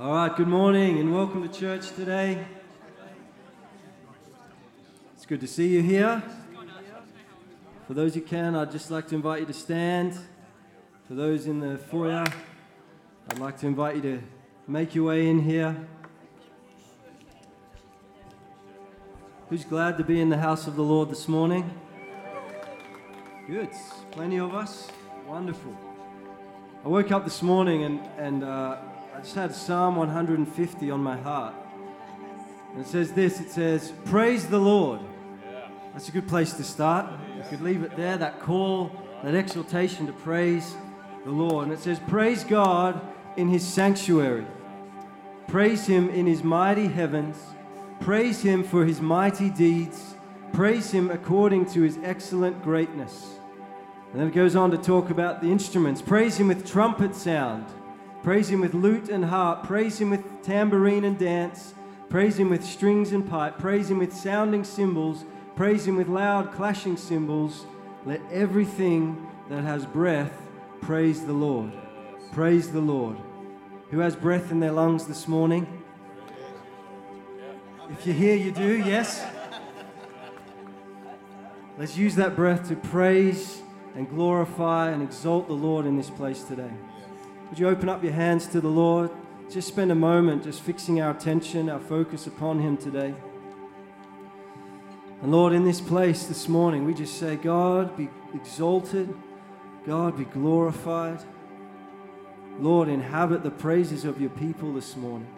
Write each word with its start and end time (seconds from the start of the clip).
All 0.00 0.14
right, 0.14 0.34
good 0.34 0.48
morning 0.48 0.98
and 0.98 1.14
welcome 1.14 1.46
to 1.46 1.60
church 1.60 1.90
today. 1.90 2.42
It's 5.14 5.26
good 5.26 5.42
to 5.42 5.46
see 5.46 5.68
you 5.68 5.82
here. 5.82 6.22
For 7.86 7.92
those 7.92 8.14
who 8.14 8.22
can, 8.22 8.56
I'd 8.56 8.72
just 8.72 8.90
like 8.90 9.08
to 9.08 9.14
invite 9.14 9.40
you 9.40 9.46
to 9.46 9.52
stand. 9.52 10.18
For 11.06 11.12
those 11.12 11.46
in 11.46 11.60
the 11.60 11.76
foyer, 11.76 12.24
I'd 13.28 13.38
like 13.38 13.58
to 13.58 13.66
invite 13.66 13.96
you 13.96 14.00
to 14.00 14.22
make 14.66 14.94
your 14.94 15.04
way 15.04 15.28
in 15.28 15.38
here. 15.38 15.76
Who's 19.50 19.66
glad 19.66 19.98
to 19.98 20.04
be 20.04 20.18
in 20.18 20.30
the 20.30 20.38
house 20.38 20.66
of 20.66 20.76
the 20.76 20.82
Lord 20.82 21.10
this 21.10 21.28
morning? 21.28 21.78
Good. 23.46 23.68
Plenty 24.12 24.38
of 24.38 24.54
us. 24.54 24.90
Wonderful. 25.26 25.76
I 26.86 26.88
woke 26.88 27.12
up 27.12 27.24
this 27.24 27.42
morning 27.42 27.84
and, 27.84 28.00
and 28.16 28.44
uh, 28.44 28.78
I 29.20 29.22
just 29.22 29.34
had 29.34 29.54
Psalm 29.54 29.96
150 29.96 30.90
on 30.90 31.02
my 31.02 31.14
heart. 31.18 31.54
And 32.72 32.80
it 32.80 32.86
says 32.86 33.12
this 33.12 33.38
it 33.38 33.50
says, 33.50 33.92
Praise 34.06 34.46
the 34.46 34.58
Lord. 34.58 35.00
That's 35.92 36.08
a 36.08 36.10
good 36.10 36.26
place 36.26 36.54
to 36.54 36.64
start. 36.64 37.06
You 37.36 37.42
could 37.50 37.60
leave 37.60 37.82
it 37.82 37.94
there, 37.98 38.16
that 38.16 38.40
call, 38.40 38.90
that 39.22 39.34
exhortation 39.34 40.06
to 40.06 40.14
praise 40.14 40.74
the 41.26 41.30
Lord. 41.30 41.64
And 41.64 41.74
it 41.74 41.80
says, 41.80 42.00
Praise 42.08 42.44
God 42.44 42.98
in 43.36 43.50
his 43.50 43.62
sanctuary, 43.62 44.46
praise 45.48 45.86
him 45.86 46.08
in 46.08 46.26
his 46.26 46.42
mighty 46.42 46.88
heavens, 46.88 47.36
praise 48.00 48.40
him 48.40 48.64
for 48.64 48.86
his 48.86 49.02
mighty 49.02 49.50
deeds, 49.50 50.14
praise 50.54 50.92
him 50.92 51.10
according 51.10 51.66
to 51.72 51.82
his 51.82 51.98
excellent 52.02 52.62
greatness. 52.62 53.34
And 54.12 54.22
then 54.22 54.28
it 54.28 54.34
goes 54.34 54.56
on 54.56 54.70
to 54.70 54.78
talk 54.78 55.10
about 55.10 55.42
the 55.42 55.52
instruments. 55.52 56.00
Praise 56.00 56.38
him 56.38 56.48
with 56.48 56.66
trumpet 56.66 57.14
sound. 57.14 57.66
Praise 58.22 58.50
him 58.50 58.60
with 58.60 58.74
lute 58.74 59.08
and 59.08 59.24
harp. 59.24 59.64
Praise 59.64 60.00
him 60.00 60.10
with 60.10 60.42
tambourine 60.42 61.04
and 61.04 61.18
dance. 61.18 61.74
Praise 62.08 62.38
him 62.38 62.50
with 62.50 62.64
strings 62.64 63.12
and 63.12 63.28
pipe. 63.28 63.58
Praise 63.58 63.90
him 63.90 63.98
with 63.98 64.12
sounding 64.12 64.64
cymbals. 64.64 65.24
Praise 65.56 65.86
him 65.86 65.96
with 65.96 66.08
loud 66.08 66.52
clashing 66.52 66.96
cymbals. 66.96 67.66
Let 68.04 68.20
everything 68.30 69.26
that 69.48 69.62
has 69.62 69.86
breath 69.86 70.32
praise 70.80 71.24
the 71.24 71.32
Lord. 71.32 71.72
Praise 72.32 72.70
the 72.70 72.80
Lord. 72.80 73.16
Who 73.90 74.00
has 74.00 74.16
breath 74.16 74.50
in 74.50 74.60
their 74.60 74.72
lungs 74.72 75.06
this 75.06 75.26
morning? 75.26 75.66
If 77.90 78.06
you're 78.06 78.14
here, 78.14 78.36
you 78.36 78.52
do, 78.52 78.78
yes? 78.78 79.24
Let's 81.76 81.96
use 81.96 82.14
that 82.16 82.36
breath 82.36 82.68
to 82.68 82.76
praise 82.76 83.62
and 83.96 84.08
glorify 84.08 84.90
and 84.90 85.02
exalt 85.02 85.48
the 85.48 85.54
Lord 85.54 85.86
in 85.86 85.96
this 85.96 86.10
place 86.10 86.44
today. 86.44 86.70
Would 87.50 87.58
you 87.58 87.68
open 87.68 87.88
up 87.88 88.04
your 88.04 88.12
hands 88.12 88.46
to 88.48 88.60
the 88.60 88.68
Lord? 88.68 89.10
Just 89.50 89.66
spend 89.66 89.90
a 89.90 89.96
moment 89.96 90.44
just 90.44 90.62
fixing 90.62 91.00
our 91.00 91.10
attention, 91.10 91.68
our 91.68 91.80
focus 91.80 92.28
upon 92.28 92.60
Him 92.60 92.76
today. 92.76 93.12
And 95.20 95.32
Lord, 95.32 95.52
in 95.52 95.64
this 95.64 95.80
place 95.80 96.26
this 96.26 96.48
morning, 96.48 96.84
we 96.84 96.94
just 96.94 97.18
say, 97.18 97.34
God, 97.34 97.96
be 97.96 98.08
exalted, 98.34 99.12
God, 99.84 100.16
be 100.16 100.26
glorified. 100.26 101.18
Lord, 102.60 102.88
inhabit 102.88 103.42
the 103.42 103.50
praises 103.50 104.04
of 104.04 104.20
your 104.20 104.30
people 104.30 104.72
this 104.72 104.94
morning. 104.94 105.28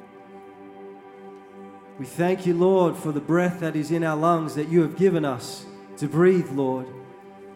We 1.99 2.05
thank 2.05 2.45
you, 2.45 2.53
Lord, 2.53 2.95
for 2.95 3.13
the 3.13 3.21
breath 3.21 3.61
that 3.61 3.75
is 3.75 3.91
in 3.91 4.05
our 4.05 4.17
lungs 4.17 4.55
that 4.57 4.69
you 4.69 4.83
have 4.83 4.99
given 4.99 5.25
us 5.25 5.65
to 5.97 6.09
breathe, 6.09 6.51
Lord. 6.51 6.87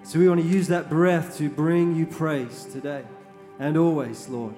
So 0.02 0.18
we 0.18 0.30
want 0.30 0.40
to 0.40 0.48
use 0.48 0.68
that 0.68 0.88
breath 0.88 1.36
to 1.36 1.50
bring 1.50 1.94
you 1.94 2.06
praise 2.06 2.64
today 2.64 3.04
and 3.58 3.76
always, 3.76 4.28
Lord. 4.28 4.54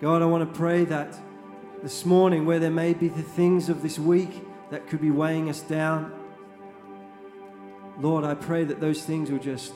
God, 0.00 0.22
I 0.22 0.26
want 0.26 0.50
to 0.50 0.58
pray 0.58 0.84
that 0.84 1.18
this 1.82 2.04
morning, 2.04 2.46
where 2.46 2.58
there 2.58 2.70
may 2.70 2.94
be 2.94 3.08
the 3.08 3.22
things 3.22 3.68
of 3.68 3.82
this 3.82 3.98
week 3.98 4.44
that 4.70 4.86
could 4.86 5.00
be 5.00 5.10
weighing 5.10 5.48
us 5.48 5.60
down, 5.60 6.12
Lord, 8.00 8.24
I 8.24 8.34
pray 8.34 8.64
that 8.64 8.80
those 8.80 9.02
things 9.02 9.30
will 9.30 9.38
just 9.38 9.72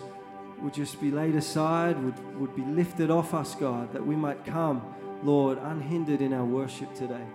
would 0.61 0.73
just 0.73 1.01
be 1.01 1.11
laid 1.11 1.35
aside, 1.35 2.01
would, 2.03 2.41
would 2.41 2.55
be 2.55 2.63
lifted 2.63 3.11
off 3.11 3.35
us, 3.35 3.57
God, 3.57 3.93
that 3.93 4.07
we 4.07 4.15
might 4.15 4.45
come, 4.45 4.95
Lord, 5.25 5.59
unhindered 5.59 6.21
in 6.21 6.33
our 6.33 6.45
worship 6.45 6.95
today. 6.95 7.27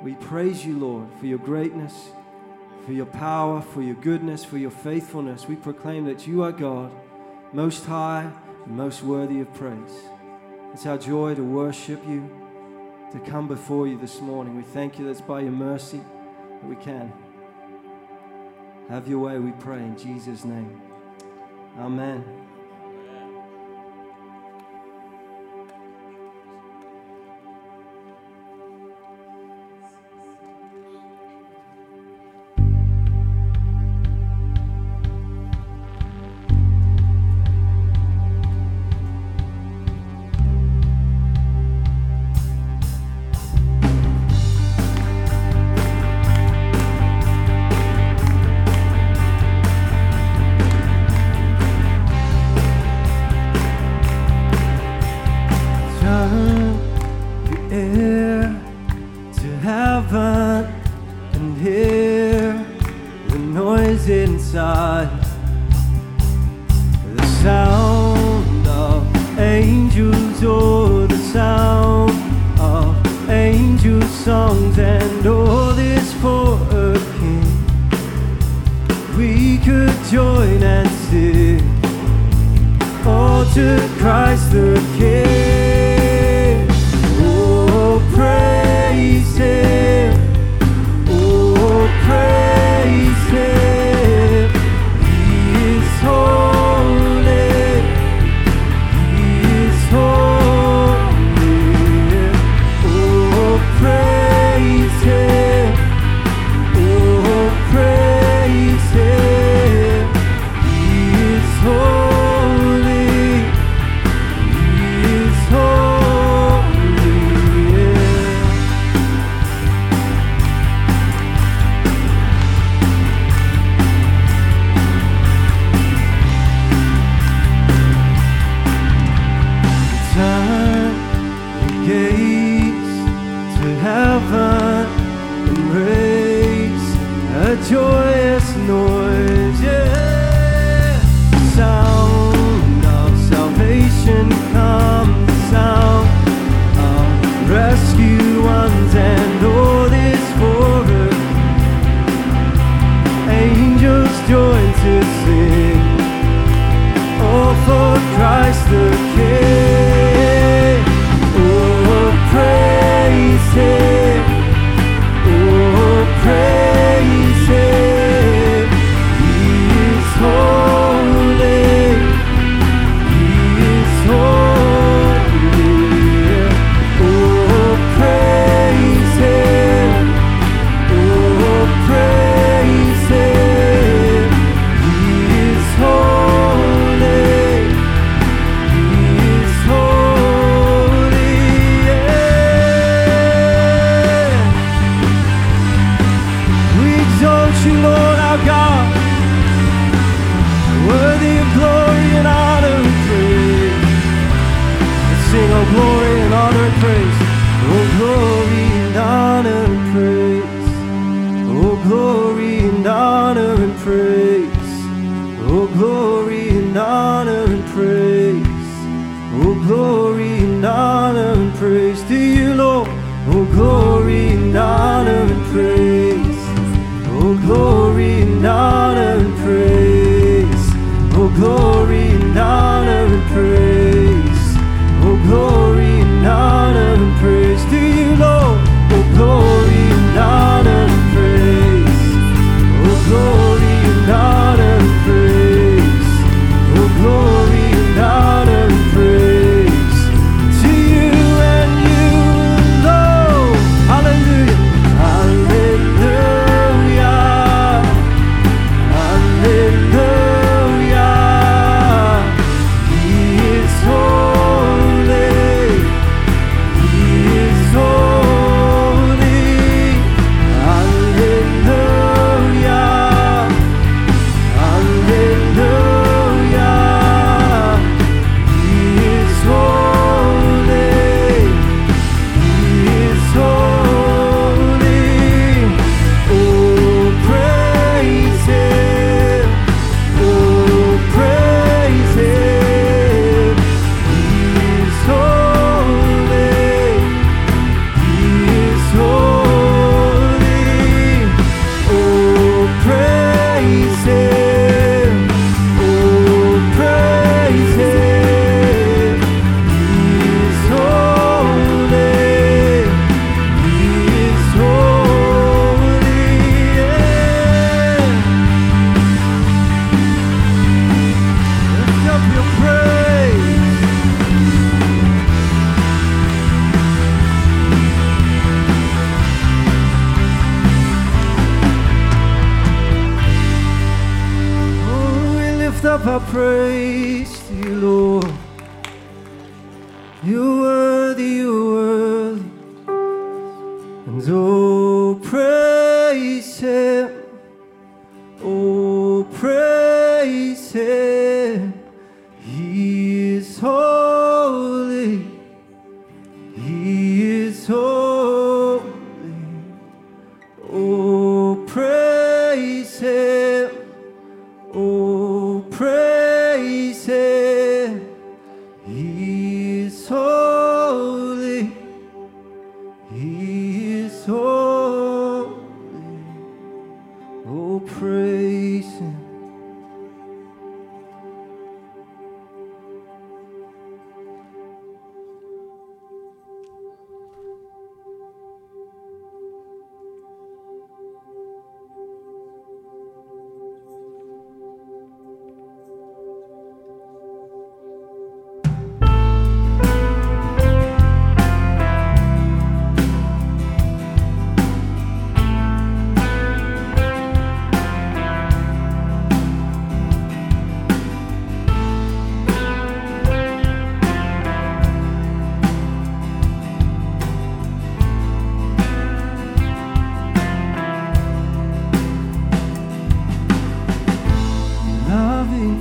We 0.00 0.14
praise 0.14 0.64
you, 0.64 0.78
Lord, 0.78 1.08
for 1.18 1.26
your 1.26 1.38
greatness, 1.38 2.10
for 2.86 2.92
your 2.92 3.06
power, 3.06 3.60
for 3.60 3.82
your 3.82 3.96
goodness, 3.96 4.44
for 4.44 4.56
your 4.56 4.70
faithfulness. 4.70 5.48
We 5.48 5.56
proclaim 5.56 6.04
that 6.04 6.28
you 6.28 6.44
are 6.44 6.52
God, 6.52 6.92
most 7.52 7.84
high 7.86 8.30
and 8.64 8.76
most 8.76 9.02
worthy 9.02 9.40
of 9.40 9.52
praise. 9.54 10.02
It's 10.72 10.86
our 10.86 10.98
joy 10.98 11.34
to 11.34 11.42
worship 11.42 12.06
you, 12.06 12.30
to 13.12 13.18
come 13.20 13.48
before 13.48 13.88
you 13.88 13.98
this 13.98 14.20
morning. 14.20 14.56
We 14.56 14.62
thank 14.62 14.98
you 14.98 15.06
that 15.06 15.12
it's 15.12 15.20
by 15.20 15.40
your 15.40 15.52
mercy 15.52 16.00
that 16.60 16.68
we 16.68 16.76
can. 16.76 17.12
Have 18.88 19.08
your 19.08 19.20
way, 19.20 19.38
we 19.38 19.52
pray, 19.52 19.78
in 19.78 19.96
Jesus' 19.96 20.44
name. 20.44 20.80
Amen. 21.78 22.37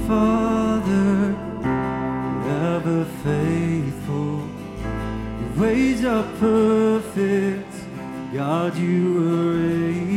Father, 0.05 1.35
ever 2.75 3.05
faithful. 3.23 4.47
Your 5.39 5.53
ways 5.57 6.05
are 6.05 6.27
perfect. 6.39 7.73
God, 8.33 8.75
you 8.77 9.03
are 9.33 9.57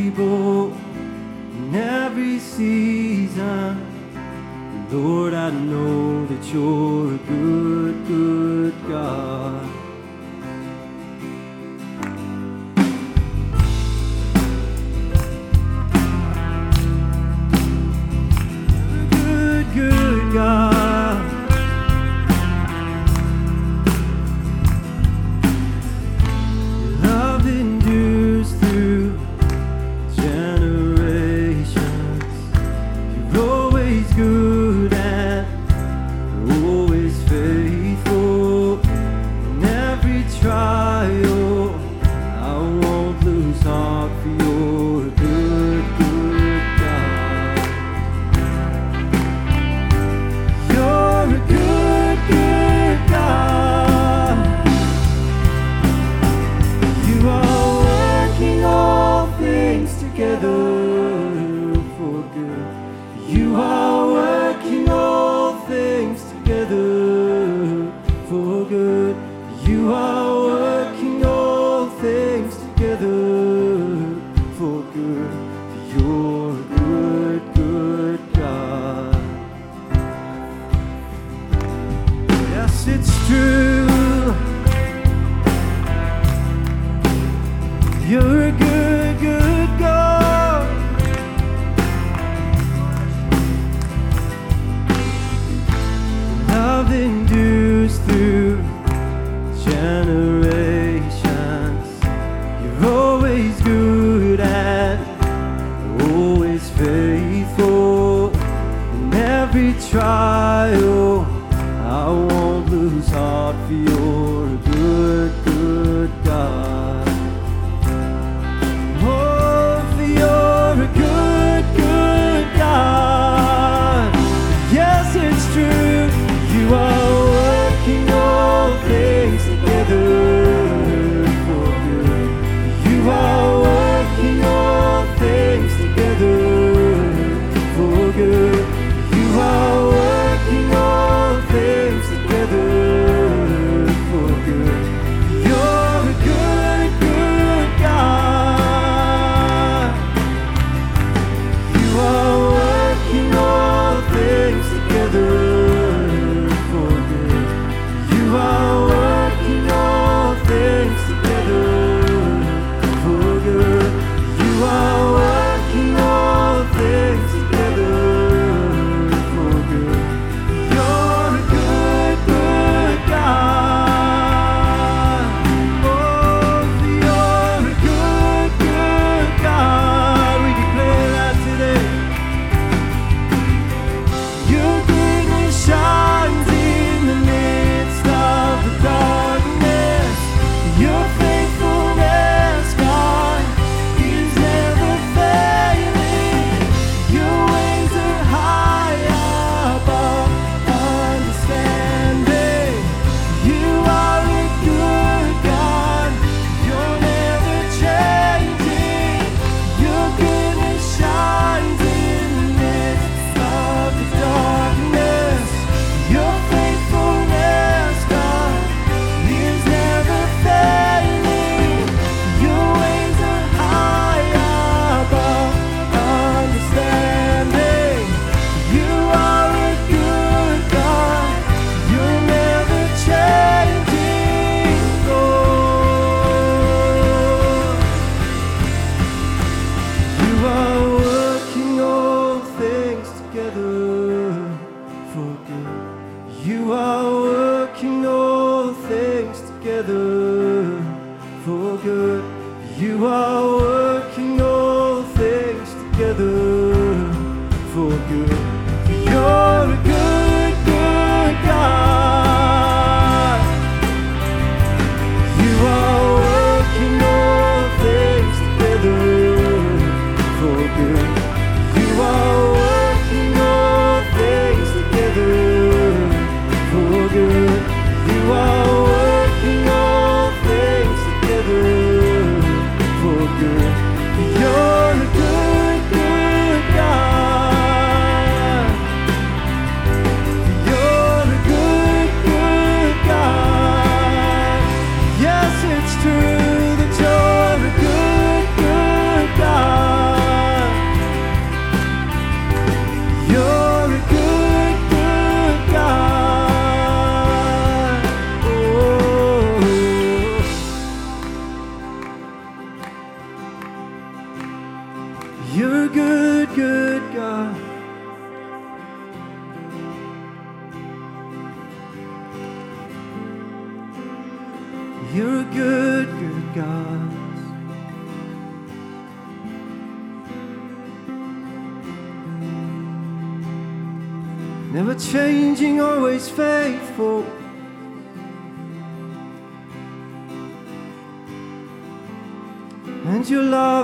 able 0.05 0.73
in 0.73 1.75
every 1.75 2.39
season. 2.39 3.87
Lord, 4.91 5.33
I 5.33 5.49
know 5.49 6.25
that 6.25 6.43
you're 6.53 7.17
good. 7.17 7.60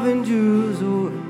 endures 0.07 0.81
always. 0.81 1.27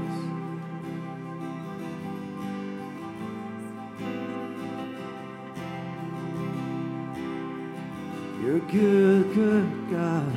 You're 8.42 8.60
good, 8.60 9.34
good 9.34 9.92
God. 9.92 10.34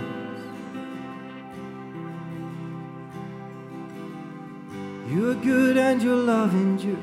You're 5.11 5.35
good 5.35 5.76
and 5.76 6.02
your 6.02 6.16
love 6.16 6.54
endures. 6.54 6.99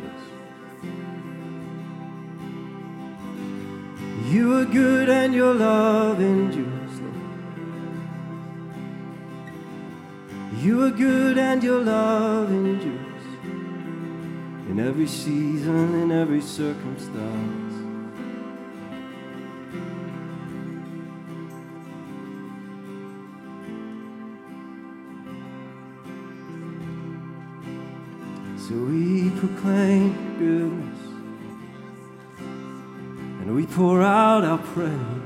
You 4.32 4.58
are 4.60 4.66
good 4.66 5.10
and 5.10 5.34
your 5.34 5.54
love 5.54 6.20
endures. 6.20 6.77
You 10.60 10.84
are 10.86 10.90
good 10.90 11.38
and 11.38 11.64
your 11.64 11.82
love 11.84 12.50
endures 12.50 13.24
in 14.70 14.80
every 14.80 15.06
season, 15.06 16.02
in 16.02 16.12
every 16.12 16.42
circumstance. 16.42 17.74
So 28.68 28.74
we 28.74 29.30
proclaim 29.40 30.38
goodness 30.40 31.00
and 32.40 33.56
we 33.56 33.68
pour 33.68 34.02
out 34.02 34.44
our 34.44 34.58
praise. 34.58 35.17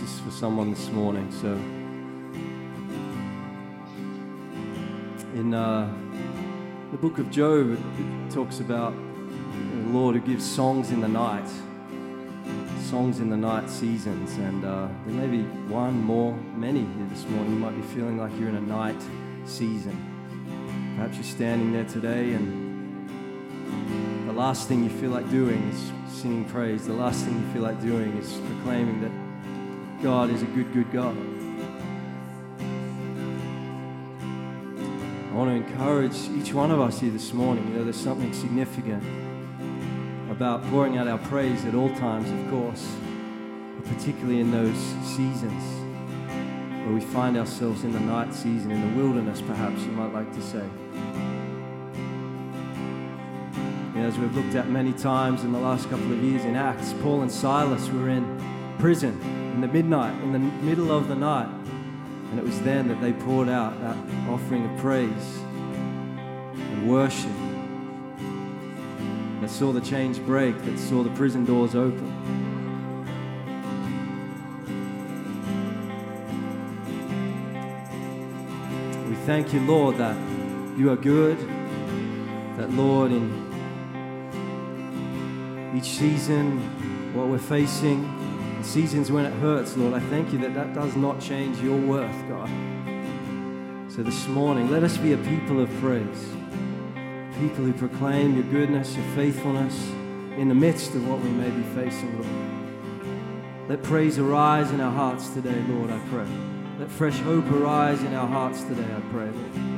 This 0.00 0.10
is 0.10 0.20
for 0.20 0.30
someone 0.32 0.70
this 0.70 0.88
morning. 0.88 1.30
So, 1.30 1.52
in 5.38 5.54
uh, 5.54 5.88
the 6.90 6.96
book 6.96 7.18
of 7.18 7.30
Job, 7.30 7.72
it, 7.74 8.30
talks 8.32 8.58
about 8.58 8.92
the 8.92 9.90
Lord 9.92 10.16
who 10.16 10.20
gives 10.20 10.44
songs 10.44 10.90
in 10.90 11.00
the 11.00 11.06
night, 11.06 11.46
songs 12.90 13.20
in 13.20 13.30
the 13.30 13.36
night 13.36 13.70
seasons. 13.70 14.32
And 14.32 14.64
uh, 14.64 14.88
there 15.06 15.14
may 15.14 15.28
be 15.28 15.44
one 15.70 16.02
more, 16.02 16.32
many 16.56 16.80
here 16.80 17.06
this 17.08 17.24
morning. 17.28 17.52
You 17.52 17.58
might 17.60 17.76
be 17.76 17.86
feeling 17.94 18.18
like 18.18 18.32
you're 18.36 18.48
in 18.48 18.56
a 18.56 18.60
night 18.60 19.00
season. 19.44 19.96
Perhaps 20.96 21.14
you're 21.16 21.24
standing 21.24 21.72
there 21.72 21.84
today 21.84 22.32
and 22.32 22.64
the 24.26 24.32
last 24.32 24.66
thing 24.66 24.82
you 24.82 24.90
feel 24.90 25.10
like 25.10 25.30
doing 25.30 25.62
is 25.70 25.92
singing 26.12 26.44
praise. 26.46 26.84
The 26.84 26.94
last 26.94 27.24
thing 27.24 27.40
you 27.40 27.52
feel 27.52 27.62
like 27.62 27.80
doing 27.80 28.16
is 28.16 28.32
proclaiming 28.48 29.00
that 29.02 29.23
God 30.04 30.28
is 30.28 30.42
a 30.42 30.46
good, 30.46 30.70
good 30.74 30.92
God. 30.92 31.16
I 35.30 35.34
want 35.34 35.48
to 35.48 35.54
encourage 35.56 36.28
each 36.38 36.52
one 36.52 36.70
of 36.70 36.78
us 36.78 37.00
here 37.00 37.10
this 37.10 37.32
morning. 37.32 37.66
You 37.68 37.78
know, 37.78 37.84
there's 37.84 37.96
something 37.96 38.30
significant 38.34 39.02
about 40.30 40.62
pouring 40.64 40.98
out 40.98 41.08
our 41.08 41.16
praise 41.16 41.64
at 41.64 41.74
all 41.74 41.88
times, 41.94 42.30
of 42.30 42.50
course, 42.50 42.86
but 43.78 43.96
particularly 43.96 44.40
in 44.40 44.50
those 44.50 44.76
seasons 45.16 45.62
where 46.84 46.92
we 46.92 47.00
find 47.00 47.38
ourselves 47.38 47.82
in 47.82 47.92
the 47.92 48.00
night 48.00 48.34
season, 48.34 48.72
in 48.72 48.82
the 48.82 49.02
wilderness, 49.02 49.40
perhaps 49.40 49.80
you 49.84 49.92
might 49.92 50.12
like 50.12 50.30
to 50.34 50.42
say. 50.42 50.68
You 53.94 54.02
know, 54.02 54.06
as 54.06 54.18
we've 54.18 54.36
looked 54.36 54.54
at 54.54 54.68
many 54.68 54.92
times 54.92 55.44
in 55.44 55.52
the 55.52 55.60
last 55.60 55.88
couple 55.88 56.12
of 56.12 56.22
years 56.22 56.44
in 56.44 56.56
Acts, 56.56 56.92
Paul 57.00 57.22
and 57.22 57.32
Silas 57.32 57.88
were 57.88 58.10
in 58.10 58.76
prison 58.78 59.43
in 59.54 59.60
the 59.60 59.68
midnight, 59.68 60.20
in 60.22 60.32
the 60.32 60.38
middle 60.38 60.90
of 60.90 61.06
the 61.06 61.14
night. 61.14 61.48
And 62.30 62.38
it 62.40 62.44
was 62.44 62.60
then 62.62 62.88
that 62.88 63.00
they 63.00 63.12
poured 63.12 63.48
out 63.48 63.80
that 63.80 63.96
offering 64.28 64.68
of 64.68 64.76
praise 64.80 65.38
and 66.56 66.90
worship 66.90 67.30
that 69.40 69.48
saw 69.48 69.70
the 69.70 69.80
chains 69.80 70.18
break, 70.18 70.60
that 70.64 70.76
saw 70.76 71.04
the 71.04 71.10
prison 71.10 71.44
doors 71.44 71.76
open. 71.76 72.10
We 79.08 79.14
thank 79.26 79.52
you, 79.52 79.60
Lord, 79.60 79.98
that 79.98 80.16
you 80.76 80.90
are 80.90 80.96
good, 80.96 81.38
that, 82.56 82.72
Lord, 82.72 83.12
in 83.12 83.44
each 85.76 85.84
season, 85.84 86.58
what 87.14 87.28
we're 87.28 87.38
facing, 87.38 88.23
seasons 88.64 89.12
when 89.12 89.26
it 89.26 89.32
hurts, 89.34 89.76
Lord, 89.76 89.94
I 89.94 90.00
thank 90.00 90.32
you 90.32 90.38
that 90.38 90.54
that 90.54 90.74
does 90.74 90.96
not 90.96 91.20
change 91.20 91.60
your 91.60 91.78
worth, 91.78 92.28
God. 92.28 92.48
So 93.90 94.02
this 94.02 94.26
morning, 94.26 94.70
let 94.70 94.82
us 94.82 94.96
be 94.96 95.12
a 95.12 95.18
people 95.18 95.60
of 95.60 95.70
praise, 95.80 96.28
people 97.38 97.64
who 97.64 97.72
proclaim 97.72 98.34
your 98.34 98.44
goodness, 98.44 98.96
your 98.96 99.06
faithfulness 99.14 99.88
in 100.36 100.48
the 100.48 100.54
midst 100.54 100.94
of 100.94 101.08
what 101.08 101.20
we 101.20 101.30
may 101.30 101.50
be 101.50 101.62
facing, 101.74 102.12
Lord. 102.18 103.68
Let 103.68 103.82
praise 103.82 104.18
arise 104.18 104.70
in 104.72 104.80
our 104.80 104.92
hearts 104.92 105.28
today, 105.30 105.62
Lord, 105.68 105.90
I 105.90 105.98
pray. 106.10 106.26
Let 106.78 106.90
fresh 106.90 107.18
hope 107.20 107.50
arise 107.50 108.02
in 108.02 108.14
our 108.14 108.26
hearts 108.26 108.62
today, 108.64 108.84
I 108.84 109.00
pray, 109.12 109.30
Lord. 109.30 109.73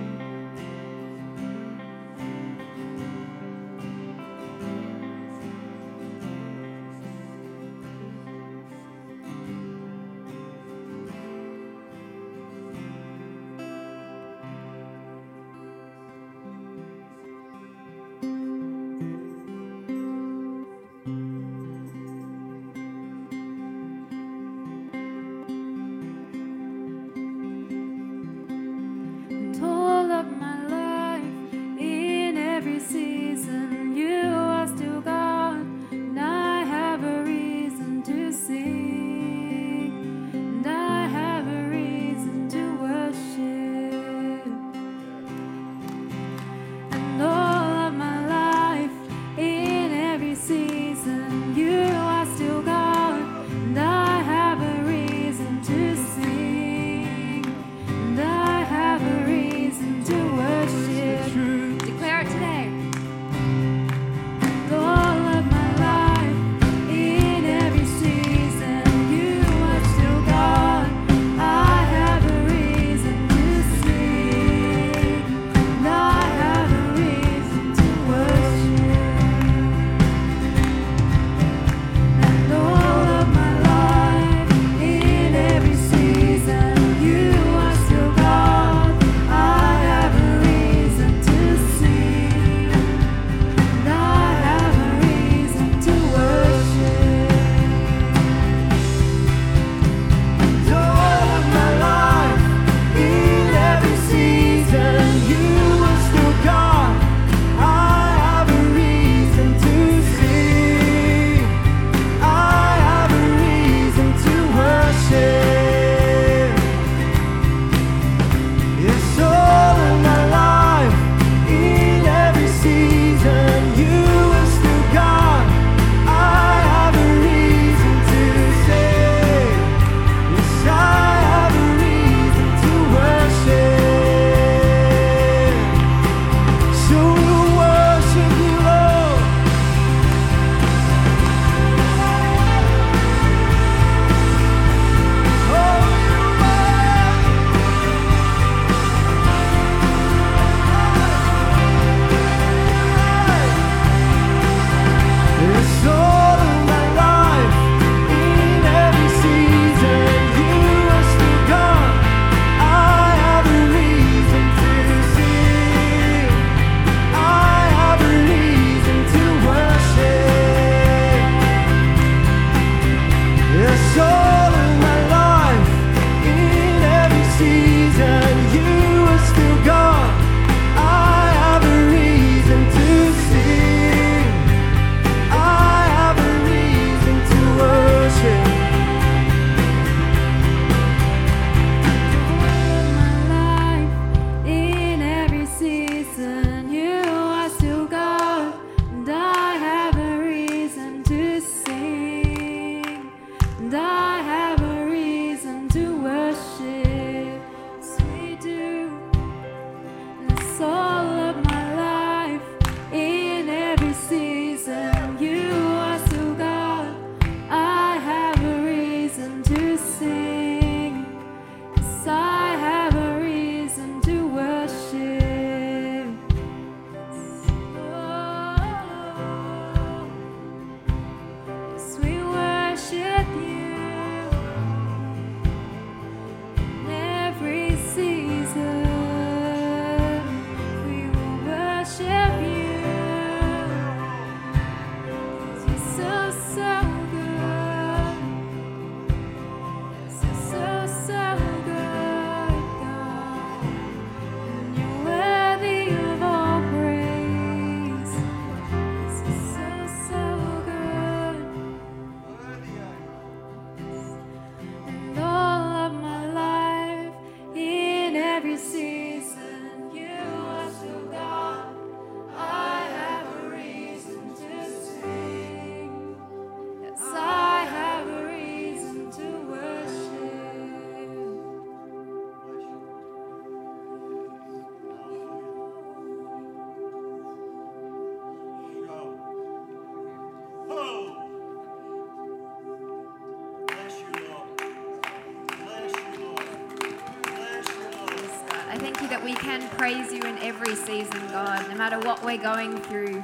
every 300.46 300.76
season, 300.76 301.26
God, 301.32 301.68
no 301.68 301.74
matter 301.74 301.98
what 301.98 302.24
we're 302.24 302.38
going 302.38 302.78
through. 302.82 303.20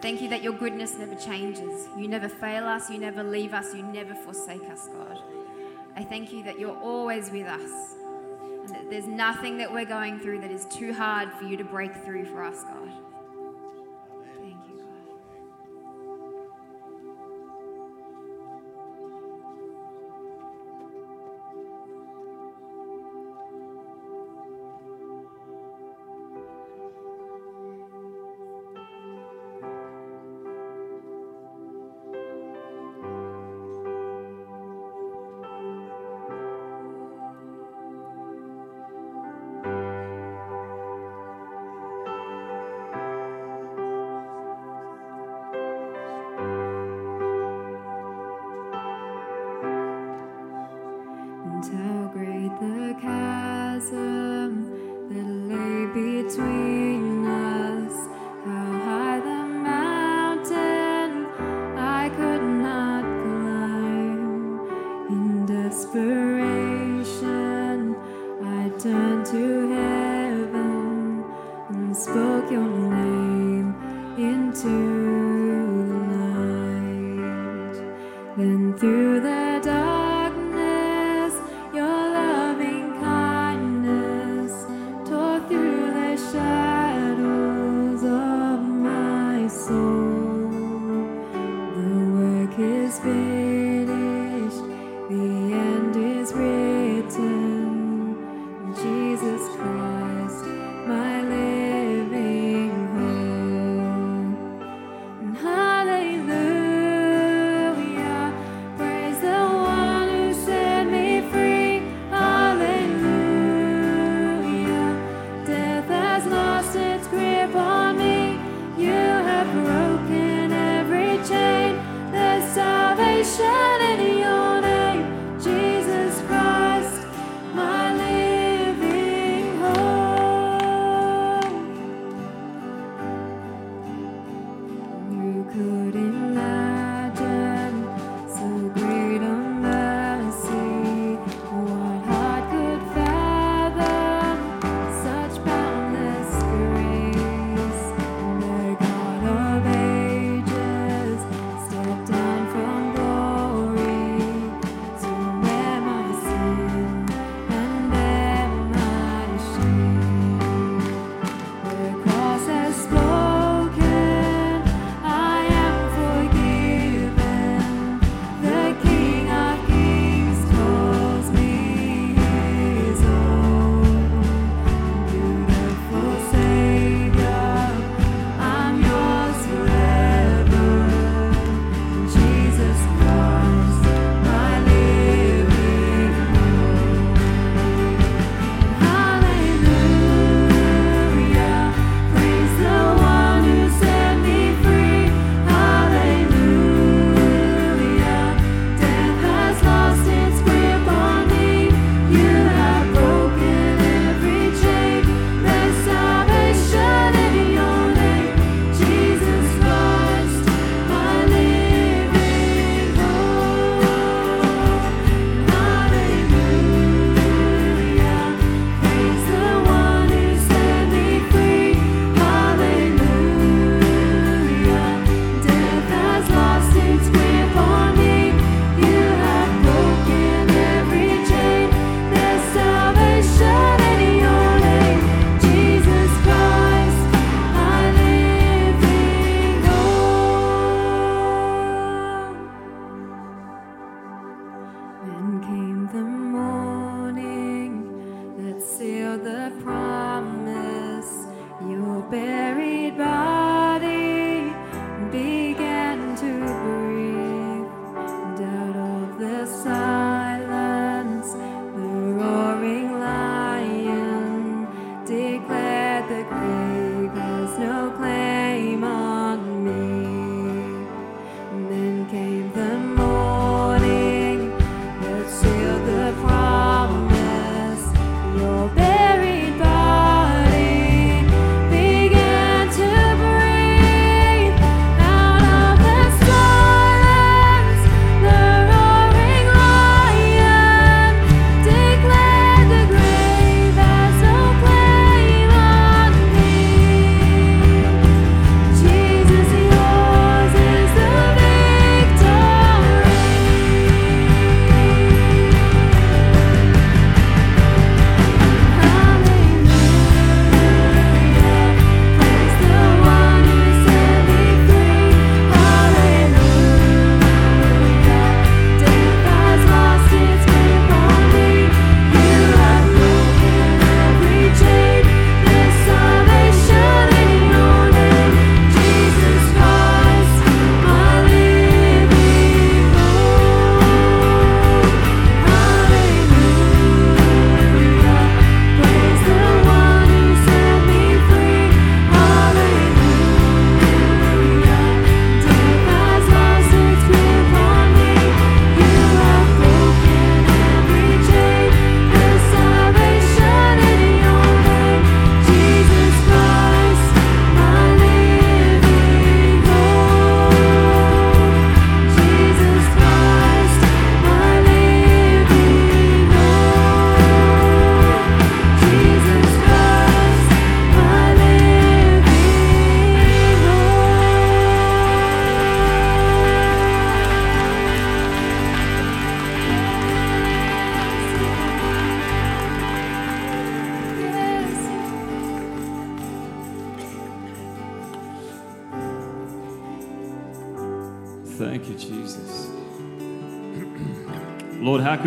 Thank 0.00 0.22
you 0.22 0.28
that 0.28 0.40
your 0.40 0.52
goodness 0.52 0.94
never 0.96 1.16
changes. 1.16 1.88
You 1.96 2.06
never 2.06 2.28
fail 2.28 2.62
us, 2.62 2.88
you 2.88 2.98
never 2.98 3.24
leave 3.24 3.52
us, 3.52 3.74
you 3.74 3.82
never 3.82 4.14
forsake 4.14 4.62
us, 4.70 4.86
God. 4.86 5.20
I 5.96 6.04
thank 6.04 6.32
you 6.32 6.44
that 6.44 6.60
you're 6.60 6.78
always 6.78 7.32
with 7.32 7.48
us 7.48 7.96
and 8.38 8.68
that 8.68 8.88
there's 8.88 9.08
nothing 9.08 9.58
that 9.58 9.72
we're 9.72 9.84
going 9.84 10.20
through 10.20 10.42
that 10.42 10.52
is 10.52 10.64
too 10.66 10.94
hard 10.94 11.32
for 11.32 11.44
you 11.44 11.56
to 11.56 11.64
break 11.64 11.92
through 12.04 12.26
for 12.26 12.44
us, 12.44 12.62
God. 12.62 12.73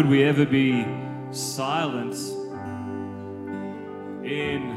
We 0.07 0.23
ever 0.23 0.45
be 0.45 0.85
silent 1.31 2.15
in 4.23 4.75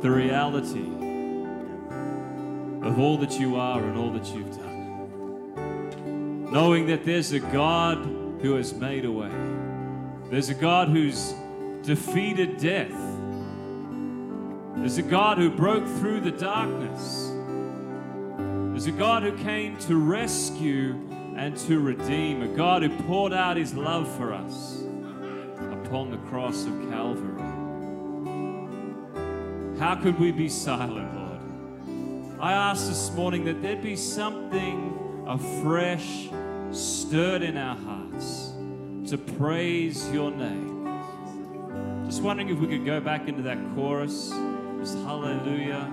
the 0.00 0.10
reality 0.10 0.88
of 2.86 2.98
all 2.98 3.18
that 3.18 3.38
you 3.38 3.56
are 3.56 3.84
and 3.84 3.98
all 3.98 4.10
that 4.10 4.26
you've 4.34 4.50
done? 4.56 6.50
Knowing 6.50 6.86
that 6.86 7.04
there's 7.04 7.32
a 7.32 7.40
God 7.40 7.98
who 8.40 8.54
has 8.54 8.72
made 8.72 9.04
a 9.04 9.12
way, 9.12 9.30
there's 10.30 10.48
a 10.48 10.54
God 10.54 10.88
who's 10.88 11.34
defeated 11.82 12.56
death, 12.56 12.98
there's 14.76 14.96
a 14.96 15.02
God 15.02 15.36
who 15.36 15.50
broke 15.50 15.86
through 15.98 16.20
the 16.20 16.30
darkness. 16.30 17.30
There's 18.72 18.86
a 18.86 18.92
God 18.92 19.22
who 19.22 19.36
came 19.44 19.76
to 19.80 19.96
rescue 19.96 20.98
and 21.36 21.56
to 21.56 21.80
redeem, 21.80 22.42
a 22.42 22.48
God 22.48 22.82
who 22.82 22.90
poured 23.04 23.32
out 23.32 23.56
his 23.56 23.74
love 23.74 24.08
for 24.16 24.32
us 24.32 24.82
upon 25.72 26.10
the 26.10 26.18
cross 26.28 26.64
of 26.66 26.72
Calvary. 26.90 27.42
How 29.78 29.96
could 29.96 30.18
we 30.20 30.30
be 30.30 30.48
silent, 30.48 31.14
Lord? 31.14 32.40
I 32.40 32.52
ask 32.52 32.86
this 32.86 33.10
morning 33.12 33.44
that 33.46 33.62
there'd 33.62 33.82
be 33.82 33.96
something 33.96 35.24
afresh 35.26 36.28
stirred 36.70 37.42
in 37.42 37.56
our 37.56 37.76
hearts 37.76 38.52
to 39.08 39.18
praise 39.18 40.10
your 40.10 40.30
name. 40.30 40.82
Just 42.04 42.22
wondering 42.22 42.50
if 42.50 42.58
we 42.58 42.66
could 42.66 42.84
go 42.84 43.00
back 43.00 43.28
into 43.28 43.42
that 43.42 43.58
chorus, 43.74 44.30
just 44.80 44.96
hallelujah. 44.98 45.92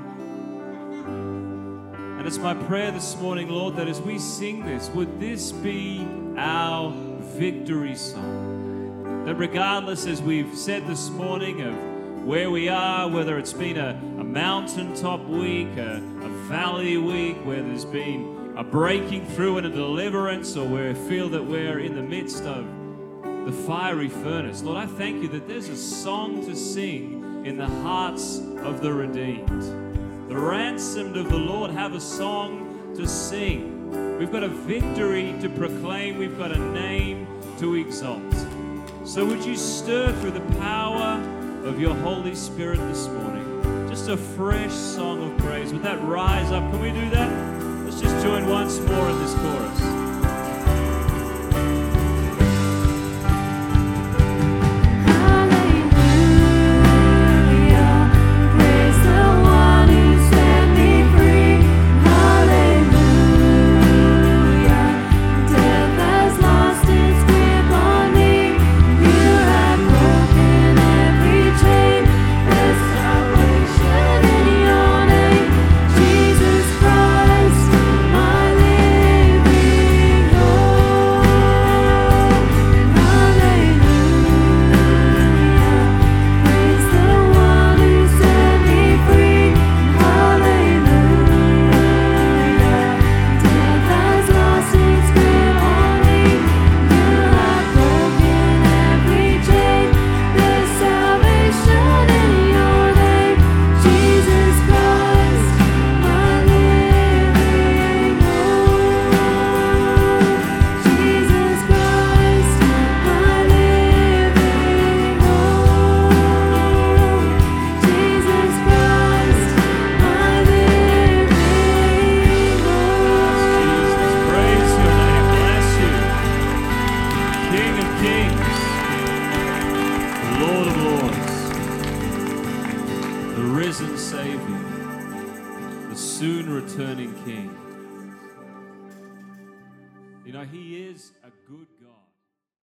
It's 2.29 2.37
my 2.37 2.53
prayer 2.53 2.91
this 2.91 3.17
morning, 3.17 3.49
Lord, 3.49 3.75
that 3.77 3.87
as 3.87 3.99
we 3.99 4.19
sing 4.19 4.63
this, 4.63 4.87
would 4.89 5.19
this 5.19 5.51
be 5.51 6.07
our 6.37 6.93
victory 7.21 7.95
song? 7.95 9.25
That 9.25 9.33
regardless, 9.33 10.05
as 10.05 10.21
we've 10.21 10.55
said 10.55 10.85
this 10.85 11.09
morning, 11.09 11.61
of 11.61 11.73
where 12.23 12.51
we 12.51 12.69
are, 12.69 13.09
whether 13.09 13.39
it's 13.39 13.51
been 13.51 13.77
a, 13.77 13.99
a 14.19 14.23
mountaintop 14.23 15.25
week, 15.25 15.75
a, 15.77 15.95
a 16.21 16.29
valley 16.47 16.97
week, 16.97 17.37
where 17.47 17.63
there's 17.63 17.83
been 17.83 18.53
a 18.55 18.63
breaking 18.63 19.25
through 19.25 19.57
and 19.57 19.65
a 19.65 19.71
deliverance, 19.71 20.55
or 20.55 20.67
where 20.67 20.93
we 20.93 21.09
feel 21.09 21.29
that 21.29 21.43
we're 21.43 21.79
in 21.79 21.95
the 21.95 22.03
midst 22.03 22.43
of 22.43 22.63
the 23.47 23.51
fiery 23.65 24.07
furnace, 24.07 24.61
Lord, 24.61 24.77
I 24.77 24.85
thank 24.85 25.23
you 25.23 25.29
that 25.29 25.47
there's 25.47 25.69
a 25.69 25.75
song 25.75 26.45
to 26.45 26.55
sing 26.55 27.43
in 27.43 27.57
the 27.57 27.65
hearts 27.65 28.37
of 28.37 28.81
the 28.81 28.93
redeemed. 28.93 29.88
The 30.29 30.37
ransomed 30.37 31.17
of 31.17 31.27
the 31.27 31.39
Lord 31.39 31.71
have 31.71 31.95
a 31.95 31.99
song 31.99 32.93
to 32.95 33.07
sing. 33.07 34.19
We've 34.19 34.31
got 34.31 34.43
a 34.43 34.47
victory 34.47 35.35
to 35.41 35.49
proclaim. 35.49 36.19
We've 36.19 36.37
got 36.37 36.51
a 36.51 36.59
name 36.59 37.27
to 37.57 37.73
exalt. 37.73 38.21
So 39.05 39.25
would 39.25 39.43
you 39.43 39.55
stir 39.57 40.13
through 40.21 40.31
the 40.31 40.55
power 40.59 41.19
of 41.63 41.79
your 41.79 41.95
Holy 41.95 42.35
Spirit 42.35 42.77
this 42.77 43.07
morning? 43.07 43.89
Just 43.89 44.07
a 44.07 44.17
fresh 44.17 44.71
song 44.71 45.31
of 45.31 45.35
praise. 45.39 45.73
Would 45.73 45.81
that 45.81 45.99
rise 46.03 46.51
up? 46.51 46.61
Can 46.73 46.79
we 46.79 46.91
do 46.91 47.09
that? 47.09 47.85
Let's 47.85 47.99
just 47.99 48.23
join 48.23 48.47
once 48.47 48.77
more 48.81 49.09
in 49.09 49.17
this 49.17 49.33
chorus. 49.33 49.98